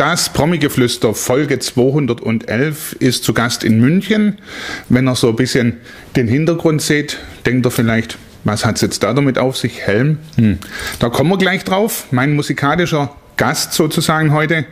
[0.00, 4.38] Das Promi-Geflüster Folge 211 ist zu Gast in München.
[4.88, 5.76] Wenn er so ein bisschen
[6.16, 9.82] den Hintergrund sieht, denkt er vielleicht, was hat es jetzt da damit auf sich?
[9.82, 10.16] Helm?
[10.36, 10.56] Hm.
[11.00, 12.06] Da kommen wir gleich drauf.
[12.12, 14.64] Mein musikalischer Gast sozusagen heute.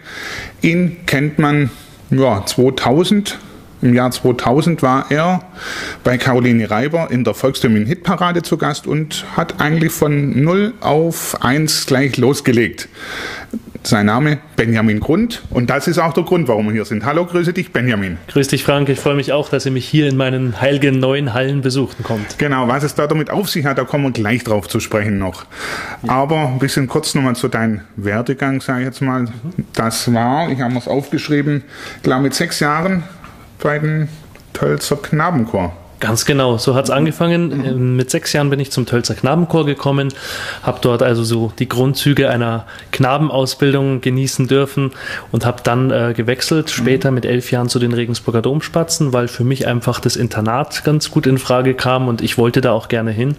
[0.62, 1.68] Ihn kennt man
[2.08, 3.38] ja, 2000
[3.80, 5.44] im Jahr 2000 war er
[6.02, 11.40] bei Caroline Reiber in der volkstümlichen Hitparade zu Gast und hat eigentlich von 0 auf
[11.42, 12.88] 1 gleich losgelegt.
[13.88, 17.06] Sein Name Benjamin Grund und das ist auch der Grund, warum wir hier sind.
[17.06, 18.18] Hallo, grüße dich, Benjamin.
[18.26, 18.90] Grüß dich, Frank.
[18.90, 22.38] Ich freue mich auch, dass ihr mich hier in meinen heiligen neuen Hallen besuchen kommt.
[22.38, 25.16] Genau, was es da damit auf sich hat, da kommen wir gleich drauf zu sprechen
[25.16, 25.46] noch.
[26.06, 29.24] Aber ein bisschen kurz nochmal zu deinem Werdegang, sage ich jetzt mal.
[29.72, 31.64] Das war, ich habe es aufgeschrieben,
[32.02, 33.04] glaube mit sechs Jahren
[33.58, 34.10] bei den
[34.52, 35.74] Tölzer Knabenchor.
[36.00, 37.76] Ganz genau, so hat es angefangen.
[37.76, 37.96] Mhm.
[37.96, 40.10] Mit sechs Jahren bin ich zum Tölzer Knabenchor gekommen,
[40.62, 44.92] habe dort also so die Grundzüge einer Knabenausbildung genießen dürfen
[45.32, 47.16] und habe dann äh, gewechselt, später mhm.
[47.16, 51.26] mit elf Jahren zu den Regensburger Domspatzen, weil für mich einfach das Internat ganz gut
[51.26, 53.34] in Frage kam und ich wollte da auch gerne hin.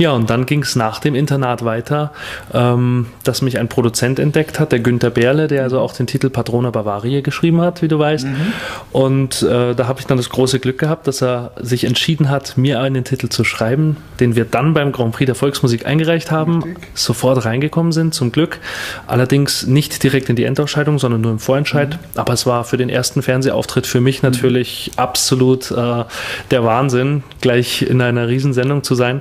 [0.00, 2.12] Ja, und dann ging es nach dem Internat weiter,
[2.54, 6.30] ähm, dass mich ein Produzent entdeckt hat, der Günther Berle, der also auch den Titel
[6.30, 8.24] Patrona Bavaria geschrieben hat, wie du weißt.
[8.26, 8.52] Mhm.
[8.92, 12.56] Und äh, da habe ich dann das große Glück gehabt, dass er sich entschieden hat,
[12.56, 16.62] mir einen Titel zu schreiben, den wir dann beim Grand Prix der Volksmusik eingereicht haben,
[16.62, 16.88] Richtig.
[16.94, 18.58] sofort reingekommen sind, zum Glück.
[19.06, 21.90] Allerdings nicht direkt in die Endausscheidung, sondern nur im Vorentscheid.
[21.90, 22.18] Mhm.
[22.18, 24.98] Aber es war für den ersten Fernsehauftritt für mich natürlich mhm.
[24.98, 26.04] absolut äh,
[26.50, 29.20] der Wahnsinn, gleich in einer Riesensendung zu sein.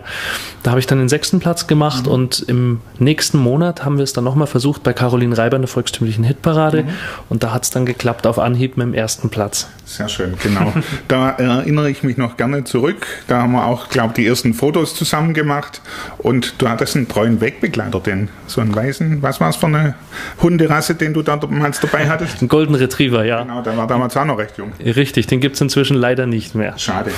[0.63, 2.12] Da habe ich dann den sechsten Platz gemacht mhm.
[2.12, 5.70] und im nächsten Monat haben wir es dann nochmal versucht bei Caroline Reiber in der
[5.70, 6.89] volkstümlichen Hitparade mhm.
[7.30, 9.68] und da hat es dann geklappt auf Anhieb mit dem ersten Platz.
[9.89, 10.72] Sehr schön, genau.
[11.07, 13.07] da erinnere ich mich noch gerne zurück.
[13.27, 15.81] Da haben wir auch, glaube ich, die ersten Fotos zusammen gemacht
[16.19, 19.95] und du hattest einen treuen Wegbegleiter, den so einen weißen, was war es für eine
[20.44, 22.39] Hunderasse, den du damals dabei hattest?
[22.39, 23.41] Ein Golden Retriever, ja.
[23.41, 24.73] Genau, der war damals auch noch recht jung.
[24.79, 26.78] Richtig, den gibt es inzwischen leider nicht mehr.
[26.78, 27.09] Schade,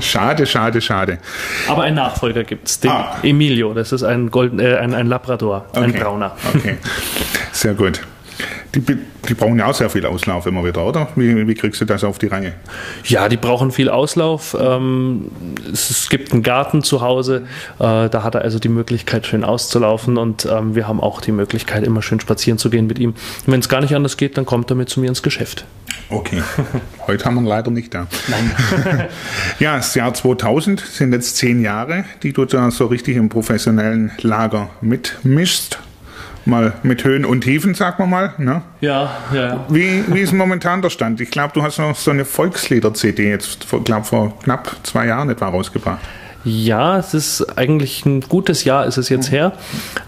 [0.00, 1.18] schade, schade, schade.
[1.68, 3.18] Aber einen Nachfolger gibt es, den ah.
[3.22, 5.84] Emilio, das ist ein, Golden, äh, ein, ein Labrador, okay.
[5.84, 6.34] ein Brauner.
[6.52, 6.76] Okay,
[7.52, 8.00] sehr gut.
[8.76, 8.98] Die,
[9.28, 11.08] die, brauchen ja auch sehr viel Auslauf immer wieder, oder?
[11.16, 12.52] Wie, wie, kriegst du das auf die Reihe?
[13.04, 14.54] Ja, die brauchen viel Auslauf.
[14.60, 15.30] Ähm,
[15.72, 17.46] es, es, gibt einen Garten zu Hause,
[17.78, 21.32] äh, da hat er also die Möglichkeit, schön auszulaufen und ähm, wir haben auch die
[21.32, 23.14] Möglichkeit, immer schön spazieren zu gehen mit ihm.
[23.46, 25.64] Wenn es gar nicht anders geht, dann kommt er mit zu mir ins Geschäft.
[26.10, 26.42] Okay,
[27.06, 28.06] heute haben wir ihn leider nicht da.
[28.28, 29.08] Nein.
[29.58, 34.12] ja, das Jahr 2000 sind jetzt zehn Jahre, die du da so richtig im professionellen
[34.20, 35.78] Lager mitmischst
[36.46, 38.34] mal mit Höhen und Tiefen, sagen wir mal.
[38.38, 38.62] Ne?
[38.80, 39.64] Ja, ja.
[39.68, 41.20] Wie, wie ist momentan der Stand?
[41.20, 45.48] Ich glaube, du hast noch so eine Volkslieder-CD jetzt, glaube vor knapp zwei Jahren etwa
[45.48, 46.00] rausgebracht.
[46.48, 49.50] Ja, es ist eigentlich ein gutes Jahr, ist es jetzt her.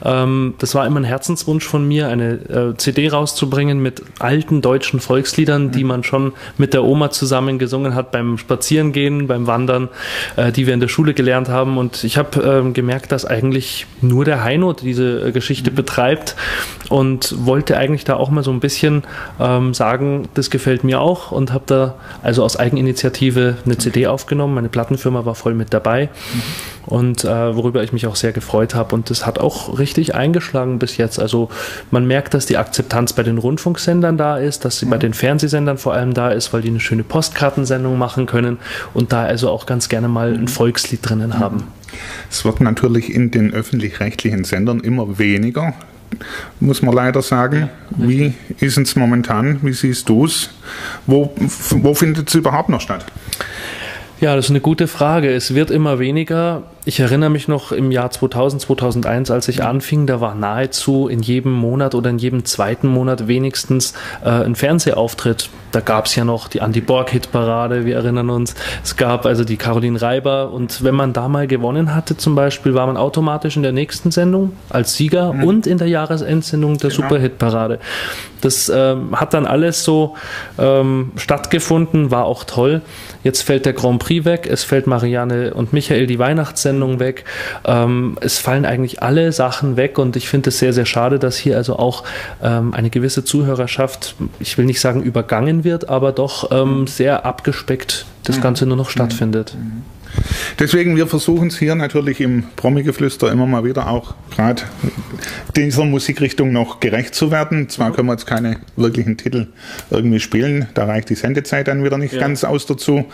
[0.04, 5.00] Ähm, das war immer ein Herzenswunsch von mir, eine äh, CD rauszubringen mit alten deutschen
[5.00, 9.88] Volksliedern, die man schon mit der Oma zusammen gesungen hat beim Spazierengehen, beim Wandern,
[10.36, 11.76] äh, die wir in der Schule gelernt haben.
[11.76, 15.74] Und ich habe ähm, gemerkt, dass eigentlich nur der Heino diese äh, Geschichte mhm.
[15.74, 16.36] betreibt
[16.88, 19.02] und wollte eigentlich da auch mal so ein bisschen
[19.40, 24.54] ähm, sagen, das gefällt mir auch und habe da also aus Eigeninitiative eine CD aufgenommen.
[24.54, 26.10] Meine Plattenfirma war voll mit dabei
[26.86, 28.94] und äh, worüber ich mich auch sehr gefreut habe.
[28.94, 31.18] Und das hat auch richtig eingeschlagen bis jetzt.
[31.18, 31.50] Also
[31.90, 34.90] man merkt, dass die Akzeptanz bei den Rundfunksendern da ist, dass sie mhm.
[34.90, 38.58] bei den Fernsehsendern vor allem da ist, weil die eine schöne Postkartensendung machen können
[38.94, 40.48] und da also auch ganz gerne mal ein mhm.
[40.48, 41.38] Volkslied drinnen mhm.
[41.38, 41.64] haben.
[42.30, 45.74] Es wird natürlich in den öffentlich-rechtlichen Sendern immer weniger
[46.60, 47.68] muss man leider sagen.
[47.90, 49.58] Wie ist es momentan?
[49.62, 50.50] Wie siehst du es?
[51.06, 51.34] Wo,
[51.70, 53.04] wo findet es überhaupt noch statt?
[54.20, 55.32] Ja, das ist eine gute Frage.
[55.32, 56.64] Es wird immer weniger.
[56.84, 61.20] Ich erinnere mich noch im Jahr 2000, 2001, als ich anfing, da war nahezu in
[61.20, 63.92] jedem Monat oder in jedem zweiten Monat wenigstens
[64.24, 65.50] äh, ein Fernsehauftritt.
[65.70, 68.54] Da gab es ja noch die Andy Borg Hitparade, wir erinnern uns.
[68.82, 72.72] Es gab also die Caroline Reiber und wenn man da mal gewonnen hatte zum Beispiel,
[72.72, 75.44] war man automatisch in der nächsten Sendung als Sieger mhm.
[75.44, 77.02] und in der Jahresendsendung der genau.
[77.02, 77.80] Super Hitparade.
[78.40, 80.16] Das ähm, hat dann alles so
[80.58, 82.82] ähm, stattgefunden, war auch toll.
[83.24, 87.24] Jetzt fällt der Grand Prix weg, es fällt Marianne und Michael die Weihnachtssendung weg.
[87.64, 91.36] Ähm, es fallen eigentlich alle Sachen weg und ich finde es sehr, sehr schade, dass
[91.36, 92.04] hier also auch
[92.42, 98.06] ähm, eine gewisse Zuhörerschaft, ich will nicht sagen übergangen wird, aber doch ähm, sehr abgespeckt
[98.24, 99.56] das Ganze nur noch stattfindet.
[99.58, 99.82] Mhm.
[100.58, 104.62] Deswegen, wir versuchen es hier natürlich im Promi-Geflüster immer mal wieder auch gerade
[105.56, 107.68] dieser Musikrichtung noch gerecht zu werden.
[107.68, 109.48] Zwar können wir jetzt keine wirklichen Titel
[109.90, 112.20] irgendwie spielen, da reicht die Sendezeit dann wieder nicht ja.
[112.20, 113.04] ganz aus dazu,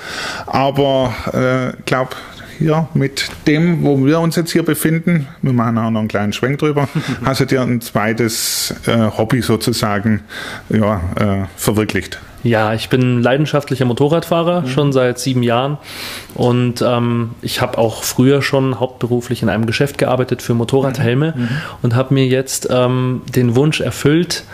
[0.46, 2.16] aber ich äh, glaube,
[2.58, 6.32] hier mit dem, wo wir uns jetzt hier befinden, wir machen auch noch einen kleinen
[6.32, 6.88] Schwenk drüber,
[7.24, 10.22] hast du dir ein zweites äh, Hobby sozusagen
[10.68, 12.20] ja, äh, verwirklicht?
[12.44, 14.68] Ja, ich bin leidenschaftlicher Motorradfahrer, mhm.
[14.68, 15.78] schon seit sieben Jahren.
[16.34, 21.48] Und ähm, ich habe auch früher schon hauptberuflich in einem Geschäft gearbeitet für Motorradhelme mhm.
[21.80, 24.44] und habe mir jetzt ähm, den Wunsch erfüllt,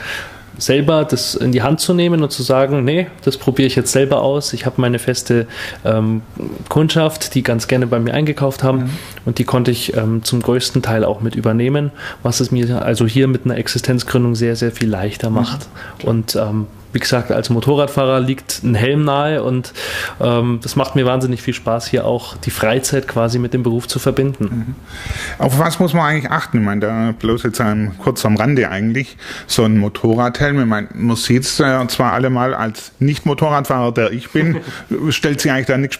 [0.60, 3.92] selber das in die Hand zu nehmen und zu sagen, nee, das probiere ich jetzt
[3.92, 4.52] selber aus.
[4.52, 5.46] Ich habe meine feste
[5.84, 6.22] ähm,
[6.68, 8.90] Kundschaft, die ganz gerne bei mir eingekauft haben mhm.
[9.24, 11.90] und die konnte ich ähm, zum größten Teil auch mit übernehmen,
[12.22, 15.68] was es mir also hier mit einer Existenzgründung sehr, sehr viel leichter macht.
[16.02, 16.08] Mhm.
[16.08, 19.72] Und ähm, wie gesagt, als Motorradfahrer liegt ein Helm nahe und
[20.20, 23.86] ähm, das macht mir wahnsinnig viel Spaß, hier auch die Freizeit quasi mit dem Beruf
[23.88, 24.44] zu verbinden.
[24.44, 24.74] Mhm.
[25.38, 26.58] Auf was muss man eigentlich achten?
[26.58, 29.16] Ich meine, da bloß jetzt ein, kurz am Rande eigentlich,
[29.46, 34.12] so ein Motorradhelm, ich meine, man sieht es äh, zwar alle mal als Nicht-Motorradfahrer, der
[34.12, 34.60] ich bin,
[35.10, 35.98] stellt sich eigentlich da nichts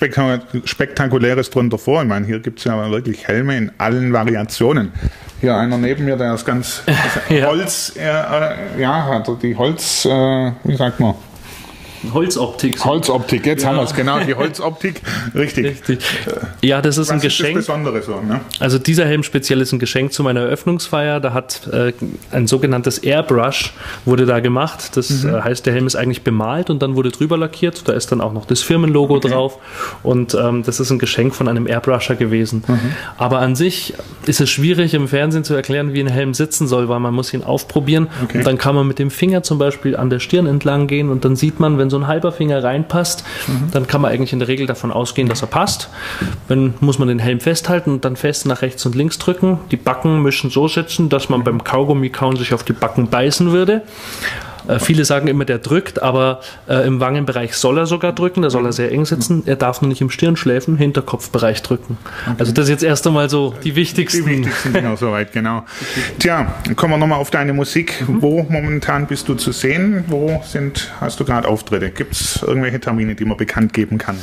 [0.64, 2.02] Spektakuläres drunter vor.
[2.02, 4.92] Ich meine, hier gibt es ja wirklich Helme in allen Variationen.
[5.40, 6.82] Hier einer neben mir, der ist ganz
[7.30, 7.46] ja.
[7.46, 11.14] Holz, äh, äh, ja, hat die Holz, äh, wie sagt man?
[12.12, 12.84] Holzoptik.
[12.84, 13.68] Holzoptik, jetzt ja.
[13.68, 15.02] haben wir es, genau, die Holzoptik,
[15.34, 15.66] richtig.
[15.66, 15.98] richtig.
[16.62, 17.58] Ja, das ist Was ein Geschenk.
[17.58, 18.40] Ist das Besondere so, ne?
[18.58, 21.20] Also dieser Helm speziell ist ein Geschenk zu meiner Eröffnungsfeier.
[21.20, 21.92] Da hat äh,
[22.30, 23.72] ein sogenanntes Airbrush
[24.04, 24.96] wurde da gemacht.
[24.96, 25.34] Das mhm.
[25.34, 27.88] äh, heißt, der Helm ist eigentlich bemalt und dann wurde drüber lackiert.
[27.88, 29.28] Da ist dann auch noch das Firmenlogo okay.
[29.28, 29.58] drauf.
[30.02, 32.64] Und ähm, das ist ein Geschenk von einem Airbrusher gewesen.
[32.66, 32.78] Mhm.
[33.18, 33.94] Aber an sich
[34.26, 37.32] ist es schwierig im Fernsehen zu erklären, wie ein Helm sitzen soll, weil man muss
[37.34, 38.08] ihn aufprobieren.
[38.24, 38.38] Okay.
[38.38, 41.24] Und dann kann man mit dem Finger zum Beispiel an der Stirn entlang gehen und
[41.24, 43.70] dann sieht man, wenn so ein halber Finger reinpasst, mhm.
[43.72, 45.90] dann kann man eigentlich in der Regel davon ausgehen, dass er passt.
[46.48, 49.58] Dann muss man den Helm festhalten und dann fest nach rechts und links drücken.
[49.70, 53.52] Die Backen müssen so sitzen, dass man beim Kaugummi kauen sich auf die Backen beißen
[53.52, 53.82] würde.
[54.68, 58.50] Äh, viele sagen immer, der drückt, aber äh, im Wangenbereich soll er sogar drücken, da
[58.50, 59.42] soll er sehr eng sitzen.
[59.46, 61.98] Er darf nur nicht im Stirnschläfen, Hinterkopfbereich drücken.
[62.26, 62.36] Okay.
[62.38, 64.24] Also das ist jetzt erst einmal so die wichtigsten.
[64.24, 65.64] Die wichtigsten Dinger soweit, genau.
[66.18, 68.04] Tja, kommen wir nochmal auf deine Musik.
[68.06, 68.22] Mhm.
[68.22, 70.04] Wo momentan bist du zu sehen?
[70.08, 71.90] Wo sind, hast du gerade Auftritte?
[71.90, 74.16] Gibt es irgendwelche Termine, die man bekannt geben kann?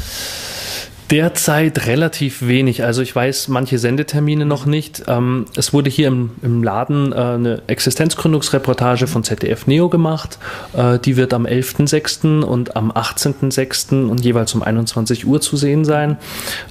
[1.09, 2.83] Derzeit relativ wenig.
[2.83, 5.03] Also ich weiß manche Sendetermine noch nicht.
[5.07, 10.37] Ähm, es wurde hier im, im Laden äh, eine Existenzgründungsreportage von ZDF Neo gemacht.
[10.73, 12.41] Äh, die wird am 11.06.
[12.41, 14.07] und am 18.06.
[14.07, 16.17] und jeweils um 21 Uhr zu sehen sein.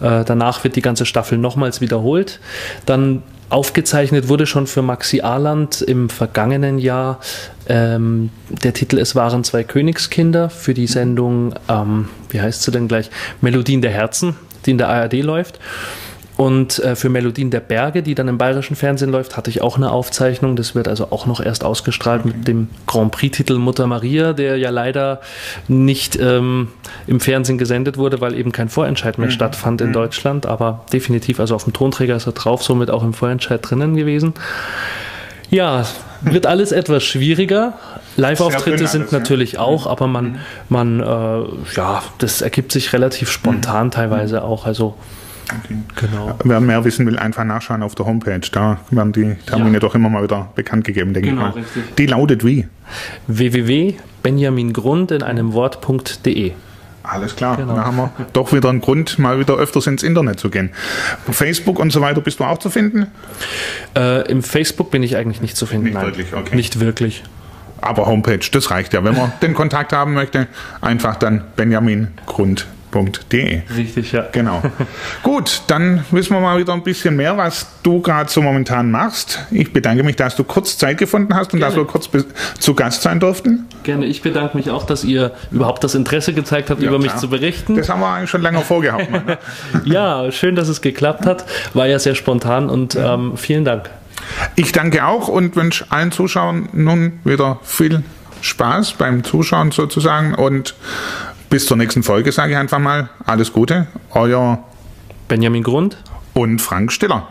[0.03, 2.39] Äh, danach wird die ganze Staffel nochmals wiederholt.
[2.85, 7.21] Dann Aufgezeichnet wurde schon für Maxi Arland im vergangenen Jahr
[7.69, 12.89] ähm, der Titel Es waren zwei Königskinder für die Sendung, ähm, wie heißt sie denn
[12.89, 13.11] gleich?
[13.41, 14.35] Melodien der Herzen,
[14.65, 15.61] die in der ARD läuft.
[16.37, 19.77] Und äh, für Melodien der Berge, die dann im bayerischen Fernsehen läuft, hatte ich auch
[19.77, 20.55] eine Aufzeichnung.
[20.55, 22.35] Das wird also auch noch erst ausgestrahlt okay.
[22.37, 25.21] mit dem Grand Prix-Titel Mutter Maria, der ja leider
[25.67, 26.69] nicht ähm,
[27.07, 29.33] im Fernsehen gesendet wurde, weil eben kein Vorentscheid mehr mhm.
[29.33, 29.95] stattfand in mhm.
[29.95, 30.45] Deutschland.
[30.45, 34.35] Aber definitiv, also auf dem Tonträger ist er drauf, somit auch im Vorentscheid drinnen gewesen.
[35.49, 35.87] Ja,
[36.21, 37.79] wird alles etwas schwieriger.
[38.17, 39.61] Live-Auftritte sind natürlich ja.
[39.61, 40.39] auch, aber man, mhm.
[40.69, 43.91] man, äh, ja, das ergibt sich relativ spontan mhm.
[43.93, 44.67] teilweise auch.
[44.67, 44.97] Also.
[45.95, 46.39] Genau.
[46.45, 48.41] Wer mehr wissen will, einfach nachschauen auf der Homepage.
[48.53, 49.81] Da werden die Termine ja.
[49.81, 51.61] doch immer mal wieder bekannt gegeben, denke genau, ich mal.
[51.63, 51.97] Richtig.
[51.97, 52.67] Die lautet wie?
[53.27, 56.53] www.benjamingrund in einem Wort.de.
[57.03, 57.77] Alles klar, genau.
[57.77, 60.71] da haben wir doch wieder einen Grund, mal wieder öfters ins Internet zu gehen.
[61.31, 63.07] Facebook und so weiter bist du auch zu finden?
[63.95, 65.85] Äh, Im Facebook bin ich eigentlich nicht zu finden.
[65.85, 66.07] Nicht nein.
[66.07, 66.57] wirklich, okay.
[66.57, 67.23] Nicht wirklich.
[67.81, 69.05] Aber Homepage, das reicht ja.
[69.05, 70.49] Wenn man den Kontakt haben möchte,
[70.81, 73.63] einfach dann Benjamin Grund www.ftf.de.
[73.77, 74.27] Richtig, ja.
[74.33, 74.63] Genau.
[75.23, 79.41] Gut, dann wissen wir mal wieder ein bisschen mehr, was du gerade so momentan machst.
[79.51, 81.75] Ich bedanke mich, dass du kurz Zeit gefunden hast und Gerne.
[81.75, 82.09] dass wir kurz
[82.59, 83.67] zu Gast sein durften.
[83.83, 87.13] Gerne, ich bedanke mich auch, dass ihr überhaupt das Interesse gezeigt habt, ja, über klar.
[87.13, 87.77] mich zu berichten.
[87.77, 89.11] Das haben wir eigentlich schon länger vorgehabt.
[89.11, 89.39] Ne?
[89.85, 91.45] ja, schön, dass es geklappt hat.
[91.75, 93.15] War ja sehr spontan und ja.
[93.15, 93.91] ähm, vielen Dank.
[94.57, 98.03] Ich danke auch und wünsche allen Zuschauern nun wieder viel
[98.41, 100.75] Spaß beim Zuschauen sozusagen und
[101.51, 103.87] bis zur nächsten Folge sage ich einfach mal alles Gute.
[104.13, 104.65] Euer
[105.29, 105.97] Benjamin Grund
[106.35, 107.29] und Frank Stiller.